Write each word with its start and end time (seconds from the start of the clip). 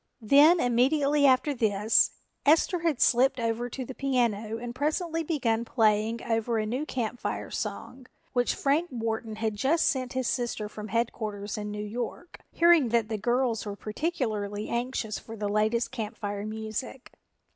Then 0.23 0.59
immediately 0.59 1.27
after 1.27 1.53
this, 1.53 2.09
Esther 2.43 2.79
had 2.79 2.99
slipped 2.99 3.39
over 3.39 3.69
to 3.69 3.85
the 3.85 3.93
piano 3.93 4.57
and 4.57 4.73
presently 4.73 5.23
begun 5.23 5.63
playing 5.63 6.23
over 6.23 6.57
a 6.57 6.65
new 6.65 6.87
Camp 6.87 7.19
Fire 7.19 7.51
song, 7.51 8.07
which 8.33 8.55
Frank 8.55 8.89
Wharton 8.91 9.35
had 9.35 9.55
just 9.55 9.85
sent 9.85 10.13
his 10.13 10.27
sister 10.27 10.67
from 10.67 10.87
headquarters 10.87 11.55
in 11.55 11.69
New 11.69 11.85
York, 11.85 12.39
hearing 12.51 12.89
that 12.89 13.09
the 13.09 13.17
girls 13.19 13.63
were 13.63 13.75
particularly 13.75 14.69
anxious 14.69 15.19
for 15.19 15.35
the 15.35 15.47
latest 15.47 15.91
Camp 15.91 16.17
Fire 16.17 16.47
music. 16.47 17.11